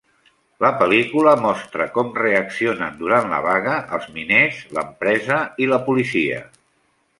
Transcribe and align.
La 0.63 0.69
pel·lícula 0.77 1.33
mostra 1.43 1.85
com 1.97 2.09
reaccionen 2.21 2.97
durant 3.03 3.29
la 3.35 3.43
vaga 3.49 3.77
els 3.99 4.09
miners, 4.17 4.65
l'empresa 4.79 5.41
i 5.67 5.71
la 5.77 5.83
policia. 5.93 6.45